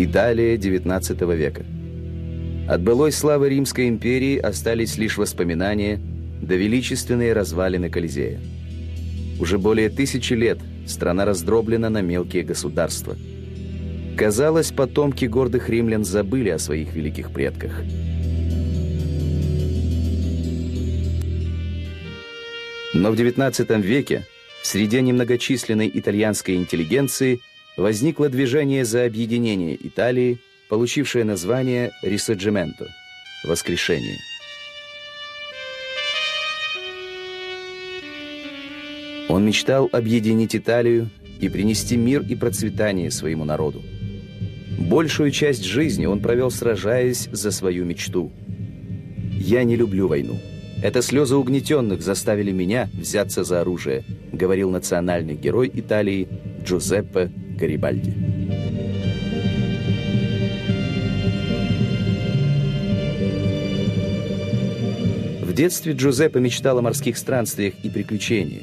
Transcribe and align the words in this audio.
Италия 0.00 0.56
XIX 0.56 1.34
века. 1.34 1.66
От 2.68 2.82
былой 2.82 3.10
славы 3.10 3.48
Римской 3.48 3.88
империи 3.88 4.38
остались 4.38 4.96
лишь 4.96 5.18
воспоминания 5.18 6.00
да 6.40 6.54
величественные 6.54 7.32
развалины 7.32 7.90
Колизея. 7.90 8.40
Уже 9.40 9.58
более 9.58 9.88
тысячи 9.90 10.34
лет 10.34 10.60
страна 10.86 11.24
раздроблена 11.24 11.90
на 11.90 12.00
мелкие 12.00 12.44
государства. 12.44 13.16
Казалось, 14.16 14.70
потомки 14.70 15.24
гордых 15.24 15.68
римлян 15.68 16.04
забыли 16.04 16.50
о 16.50 16.60
своих 16.60 16.94
великих 16.94 17.32
предках. 17.32 17.82
Но 22.94 23.10
в 23.10 23.16
XIX 23.16 23.82
веке 23.82 24.26
среди 24.62 25.00
немногочисленной 25.02 25.90
итальянской 25.92 26.54
интеллигенции 26.54 27.40
возникло 27.78 28.28
движение 28.28 28.84
за 28.84 29.04
объединение 29.04 29.78
Италии, 29.80 30.38
получившее 30.68 31.24
название 31.24 31.92
«Рисаджименто»— 32.02 32.88
«Воскрешение». 33.44 34.18
Он 39.28 39.44
мечтал 39.44 39.88
объединить 39.92 40.56
Италию 40.56 41.08
и 41.38 41.48
принести 41.48 41.96
мир 41.96 42.22
и 42.28 42.34
процветание 42.34 43.10
своему 43.10 43.44
народу. 43.44 43.82
Большую 44.78 45.30
часть 45.30 45.64
жизни 45.64 46.06
он 46.06 46.20
провел, 46.20 46.50
сражаясь 46.50 47.28
за 47.30 47.52
свою 47.52 47.84
мечту. 47.84 48.32
«Я 49.34 49.62
не 49.62 49.76
люблю 49.76 50.08
войну. 50.08 50.40
Это 50.82 51.00
слезы 51.02 51.36
угнетенных 51.36 52.02
заставили 52.02 52.50
меня 52.50 52.88
взяться 52.92 53.44
за 53.44 53.60
оружие», 53.60 54.04
говорил 54.32 54.70
национальный 54.70 55.36
герой 55.36 55.70
Италии 55.72 56.26
Джузеппе 56.64 57.30
Гарибальди. 57.58 58.14
В 65.42 65.52
детстве 65.52 65.92
Джузеппе 65.92 66.38
мечтал 66.40 66.78
о 66.78 66.82
морских 66.82 67.18
странствиях 67.18 67.74
и 67.82 67.90
приключениях. 67.90 68.62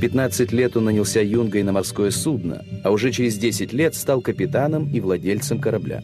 15 0.00 0.52
лет 0.52 0.76
он 0.76 0.84
нанялся 0.84 1.22
юнгой 1.22 1.62
на 1.62 1.72
морское 1.72 2.10
судно, 2.10 2.64
а 2.82 2.90
уже 2.90 3.10
через 3.10 3.38
10 3.38 3.72
лет 3.72 3.94
стал 3.94 4.20
капитаном 4.20 4.90
и 4.92 5.00
владельцем 5.00 5.60
корабля. 5.60 6.02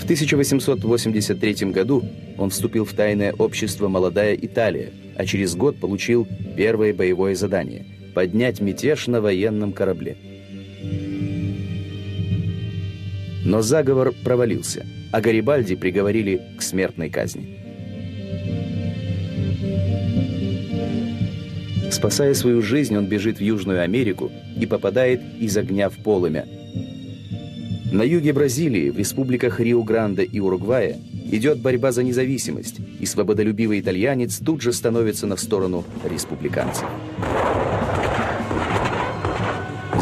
В 0.00 0.04
1883 0.04 1.70
году 1.70 2.04
он 2.36 2.50
вступил 2.50 2.84
в 2.84 2.92
тайное 2.92 3.32
общество 3.32 3.88
«Молодая 3.88 4.34
Италия», 4.34 4.90
а 5.16 5.24
через 5.24 5.54
год 5.54 5.78
получил 5.78 6.26
первое 6.56 6.92
боевое 6.92 7.34
задание– 7.34 7.86
поднять 8.18 8.60
мятеж 8.60 9.06
на 9.06 9.20
военном 9.20 9.72
корабле. 9.72 10.16
Но 13.44 13.62
заговор 13.62 14.12
провалился, 14.24 14.84
а 15.12 15.20
Гарибальди 15.20 15.76
приговорили 15.76 16.40
к 16.58 16.62
смертной 16.62 17.10
казни. 17.10 17.60
Спасая 21.92 22.34
свою 22.34 22.60
жизнь, 22.60 22.96
он 22.96 23.06
бежит 23.06 23.38
в 23.38 23.40
Южную 23.40 23.82
Америку 23.82 24.32
и 24.60 24.66
попадает 24.66 25.20
из 25.38 25.56
огня 25.56 25.88
в 25.88 25.98
полымя. 25.98 26.44
На 27.92 28.02
юге 28.02 28.32
Бразилии, 28.32 28.90
в 28.90 28.98
республиках 28.98 29.60
Рио-Гранде 29.60 30.24
и 30.24 30.40
Уругвая, 30.40 30.96
идет 31.30 31.60
борьба 31.60 31.92
за 31.92 32.02
независимость, 32.02 32.80
и 32.98 33.06
свободолюбивый 33.06 33.78
итальянец 33.78 34.38
тут 34.38 34.60
же 34.60 34.72
становится 34.72 35.28
на 35.28 35.36
сторону 35.36 35.84
республиканцев. 36.04 36.88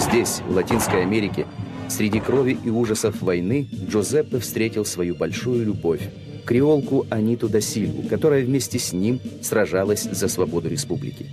Здесь, 0.08 0.40
в 0.46 0.54
Латинской 0.54 1.02
Америке, 1.02 1.46
среди 1.88 2.20
крови 2.20 2.56
и 2.64 2.70
ужасов 2.70 3.20
войны, 3.22 3.68
Джозеппе 3.90 4.38
встретил 4.38 4.84
свою 4.84 5.16
большую 5.16 5.66
любовь, 5.66 6.02
креолку 6.44 7.06
Аниту 7.10 7.48
Дасильву, 7.48 8.08
которая 8.08 8.44
вместе 8.44 8.78
с 8.78 8.92
ним 8.92 9.20
сражалась 9.42 10.04
за 10.04 10.28
свободу 10.28 10.68
республики. 10.68 11.26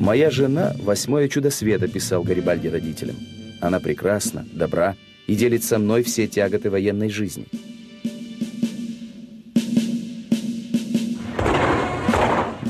«Моя 0.00 0.30
жена— 0.30 0.74
восьмое 0.82 1.28
чудо 1.28 1.50
света»,— 1.50 1.86
писал 1.88 2.24
Гарибальди 2.24 2.66
родителям. 2.66 3.16
«Она 3.60 3.78
прекрасна, 3.78 4.44
добра 4.52 4.96
и 5.28 5.36
делит 5.36 5.62
со 5.62 5.78
мной 5.78 6.02
все 6.02 6.26
тяготы 6.26 6.70
военной 6.70 7.08
жизни». 7.08 7.46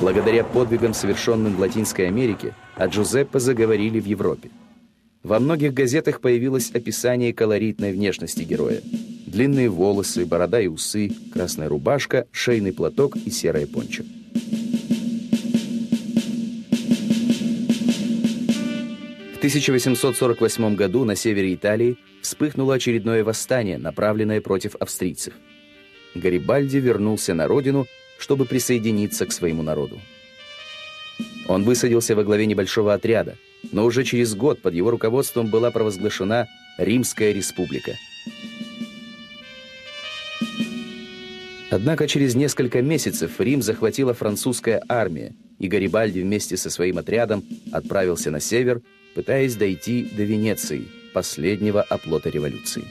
Благодаря 0.00 0.44
подвигам, 0.44 0.94
совершенным 0.94 1.56
в 1.56 1.60
Латинской 1.60 2.08
Америке, 2.08 2.54
о 2.74 2.86
Джузеппе 2.86 3.38
заговорили 3.38 4.00
в 4.00 4.06
Европе. 4.06 4.50
Во 5.22 5.38
многих 5.38 5.74
газетах 5.74 6.22
появилось 6.22 6.70
описание 6.70 7.34
колоритной 7.34 7.92
внешности 7.92 8.42
героя. 8.42 8.80
Длинные 9.26 9.68
волосы, 9.68 10.24
борода 10.24 10.58
и 10.58 10.68
усы, 10.68 11.12
красная 11.34 11.68
рубашка, 11.68 12.26
шейный 12.32 12.72
платок 12.72 13.14
и 13.14 13.30
серая 13.30 13.66
пончо. 13.66 14.04
В 19.34 19.36
1848 19.36 20.76
году 20.76 21.04
на 21.04 21.14
севере 21.14 21.54
Италии 21.54 21.98
вспыхнуло 22.22 22.76
очередное 22.76 23.22
восстание, 23.22 23.76
направленное 23.76 24.40
против 24.40 24.76
австрийцев. 24.76 25.34
Гарибальди 26.14 26.78
вернулся 26.78 27.34
на 27.34 27.46
родину 27.46 27.86
чтобы 28.20 28.44
присоединиться 28.44 29.26
к 29.26 29.32
своему 29.32 29.62
народу. 29.62 30.00
Он 31.48 31.64
высадился 31.64 32.14
во 32.14 32.22
главе 32.22 32.46
небольшого 32.46 32.94
отряда, 32.94 33.36
но 33.72 33.84
уже 33.84 34.04
через 34.04 34.34
год 34.34 34.62
под 34.62 34.74
его 34.74 34.90
руководством 34.90 35.48
была 35.48 35.70
провозглашена 35.70 36.46
Римская 36.78 37.32
республика. 37.32 37.96
Однако 41.70 42.06
через 42.08 42.34
несколько 42.34 42.82
месяцев 42.82 43.40
Рим 43.40 43.62
захватила 43.62 44.12
французская 44.12 44.82
армия, 44.88 45.34
и 45.58 45.68
Гарибальди 45.68 46.20
вместе 46.20 46.56
со 46.56 46.68
своим 46.68 46.98
отрядом 46.98 47.44
отправился 47.72 48.30
на 48.30 48.40
север, 48.40 48.82
пытаясь 49.14 49.56
дойти 49.56 50.02
до 50.04 50.24
Венеции, 50.24 50.84
последнего 51.14 51.82
оплота 51.82 52.30
революции. 52.30 52.84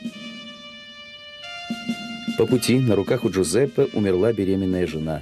По 2.38 2.46
пути 2.46 2.80
на 2.80 2.96
руках 2.96 3.24
у 3.26 3.30
Джузеппе 3.30 3.88
умерла 3.94 4.34
беременная 4.34 4.88
жена, 4.88 5.22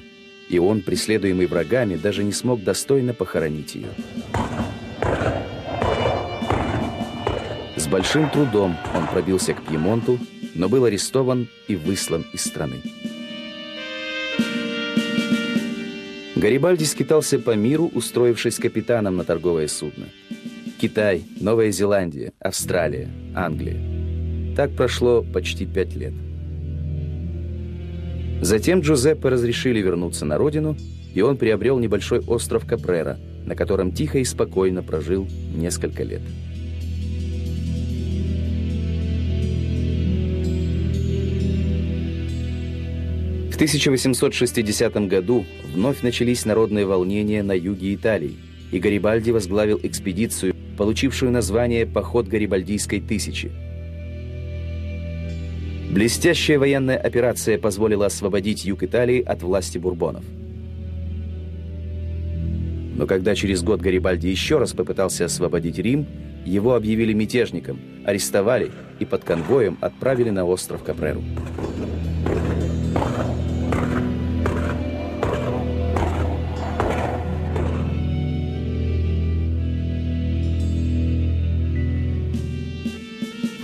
и 0.50 0.59
он, 0.59 0.81
преследуемый 0.81 1.47
врагами, 1.47 1.95
даже 1.95 2.23
не 2.23 2.31
смог 2.31 2.63
достойно 2.63 3.13
похоронить 3.13 3.75
ее. 3.75 3.90
С 7.75 7.88
большим 7.88 8.29
трудом 8.29 8.75
он 8.95 9.07
пробился 9.07 9.53
к 9.53 9.63
Пьемонту, 9.63 10.19
но 10.56 10.68
был 10.68 10.85
арестован 10.85 11.47
и 11.68 11.75
выслан 11.75 12.25
из 12.34 12.44
страны. 12.44 12.81
Гарибальди 16.35 16.84
скитался 16.84 17.39
по 17.39 17.56
миру, 17.56 17.89
устроившись 17.94 18.57
капитаном 18.57 19.18
на 19.18 19.24
торговое 19.24 19.68
судно. 19.68 20.06
Китай, 20.79 21.24
Новая 21.39 21.72
Зеландия, 21.72 22.31
Австралия, 22.39 23.09
Англия. 23.35 23.78
Так 24.56 24.75
прошло 24.75 25.24
почти 25.24 25.66
пять 25.66 25.95
лет. 25.95 26.13
Затем 28.42 28.81
Джузеппе 28.81 29.30
разрешили 29.30 29.80
вернуться 29.80 30.25
на 30.25 30.38
родину, 30.38 30.78
и 31.14 31.22
он 31.22 31.38
приобрел 31.38 31.80
небольшой 31.80 32.19
остров 32.19 32.66
Капрера, 32.66 33.18
на 33.45 33.56
котором 33.56 33.92
тихо 33.92 34.19
и 34.19 34.24
спокойно 34.24 34.84
прожил 34.84 35.28
несколько 35.56 36.04
лет. 36.04 36.22
В 43.51 43.56
1860 43.56 45.07
году 45.07 45.44
вновь 45.74 46.04
начались 46.04 46.45
народные 46.45 46.86
волнения 46.86 47.42
на 47.42 47.54
юге 47.54 47.95
Италии, 47.95 48.38
и 48.72 48.78
Гарибальди 48.78 49.31
возглавил 49.31 49.80
экспедицию, 49.81 50.56
получившую 50.78 51.31
название 51.31 51.88
«Поход 51.88 52.28
Гарибальдийской 52.28 53.01
тысячи», 53.01 53.51
Блестящая 55.89 56.60
военная 56.60 56.98
операция 56.98 57.57
позволила 57.57 58.07
освободить 58.07 58.66
юг 58.66 58.84
Италии 58.84 59.22
от 59.22 59.42
власти 59.42 59.78
бурбонов. 59.78 60.24
Но 62.95 63.06
когда 63.06 63.36
через 63.36 63.63
год 63.63 63.80
Гарибальди 63.80 64.28
еще 64.28 64.57
раз 64.57 64.74
попытался 64.74 65.25
освободить 65.25 65.78
Рим, 65.78 66.06
его 66.45 66.75
объявили 66.75 67.13
мятежником, 67.13 67.80
арестовали 68.06 68.72
и 69.00 69.06
под 69.06 69.24
конвоем 69.24 69.78
отправили 69.80 70.30
на 70.30 70.45
остров 70.45 70.84
Капреру. 70.84 71.24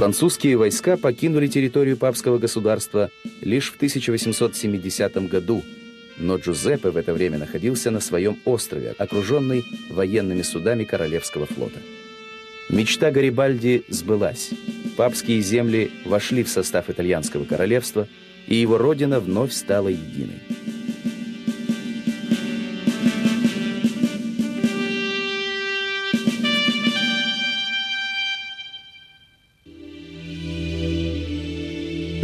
Французские 0.03 0.57
войска 0.57 0.97
покинули 0.97 1.47
территорию 1.47 1.95
папского 1.95 2.37
государства 2.37 3.09
лишь 3.39 3.71
в 3.71 3.77
1870 3.77 5.29
году, 5.29 5.63
но 6.17 6.35
Джузеппе 6.35 6.89
в 6.89 6.97
это 6.97 7.13
время 7.13 7.37
находился 7.37 7.89
на 7.89 8.01
своем 8.01 8.37
острове, 8.43 8.95
окруженный 8.97 9.63
военными 9.89 10.41
судами 10.41 10.83
Королевского 10.83 11.45
флота. 11.45 11.79
Мечта 12.67 13.11
Гарибальди 13.11 13.85
сбылась. 13.87 14.49
Папские 14.97 15.39
земли 15.39 15.89
вошли 16.03 16.43
в 16.43 16.49
состав 16.49 16.89
итальянского 16.89 17.45
королевства, 17.45 18.09
и 18.45 18.55
его 18.55 18.77
родина 18.77 19.21
вновь 19.21 19.53
стала 19.53 19.87
единой. 19.87 20.41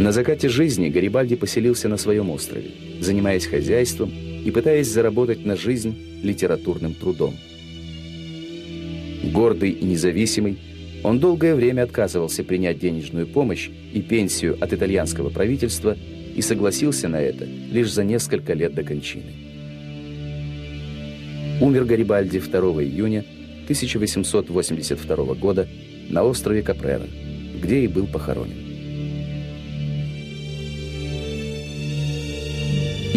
На 0.00 0.12
закате 0.12 0.48
жизни 0.48 0.88
Гарибальди 0.88 1.36
поселился 1.36 1.86
на 1.86 1.98
своем 1.98 2.30
острове, 2.30 2.70
занимаясь 3.00 3.44
хозяйством 3.44 4.10
и 4.10 4.50
пытаясь 4.50 4.88
заработать 4.88 5.44
на 5.44 5.56
жизнь 5.56 5.94
литературным 6.22 6.94
трудом. 6.94 7.36
Гордый 9.24 9.72
и 9.72 9.84
независимый, 9.84 10.56
он 11.04 11.18
долгое 11.18 11.54
время 11.54 11.82
отказывался 11.82 12.42
принять 12.44 12.78
денежную 12.78 13.26
помощь 13.26 13.68
и 13.92 14.00
пенсию 14.00 14.56
от 14.58 14.72
итальянского 14.72 15.28
правительства 15.28 15.98
и 16.34 16.40
согласился 16.40 17.06
на 17.06 17.20
это 17.20 17.44
лишь 17.44 17.92
за 17.92 18.02
несколько 18.02 18.54
лет 18.54 18.72
до 18.72 18.82
кончины. 18.82 19.34
Умер 21.60 21.84
Гарибальди 21.84 22.40
2 22.40 22.58
июня 22.84 23.22
1882 23.64 25.34
года 25.34 25.68
на 26.08 26.24
острове 26.24 26.62
Капрера, 26.62 27.06
где 27.62 27.80
и 27.80 27.86
был 27.86 28.06
похоронен. 28.06 28.59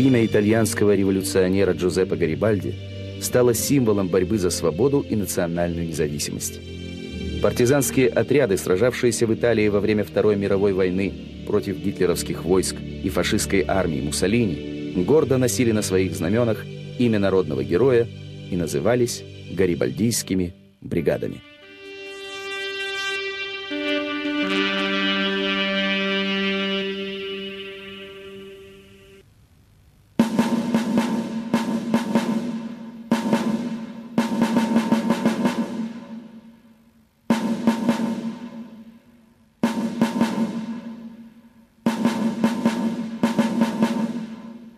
Имя 0.04 0.26
итальянского 0.26 0.96
революционера 0.96 1.72
Джузеппе 1.72 2.18
Гарибальди 2.18 2.76
стало 3.22 3.54
символом 3.54 4.10
борьбы 4.10 4.38
за 4.38 4.50
свободу 4.50 5.00
и 5.00 5.16
национальную 5.16 5.88
независимость. 5.88 6.60
Партизанские 7.42 8.10
отряды, 8.10 8.58
сражавшиеся 8.58 9.26
в 9.28 9.34
Италии 9.34 9.70
во 9.70 9.80
время 9.80 10.04
Второй 10.04 10.36
мировой 10.36 10.74
войны 10.74 11.14
против 11.48 11.78
гитлеровских 11.78 12.44
войск 12.44 12.76
и 12.82 13.08
фашистской 13.08 13.64
армии 13.66 14.02
Муссолини, 14.02 15.06
гордо 15.06 15.38
носили 15.38 15.72
на 15.72 15.82
своих 15.82 16.14
знаменах 16.14 16.66
имя 17.00 17.20
народного 17.20 17.64
героя 17.64 18.06
и 18.52 18.58
назывались 18.58 19.24
гарибальдийскими 19.54 20.54
бригадами. 20.82 21.40